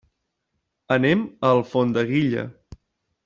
[0.95, 2.47] Anem a Alfondeguilla.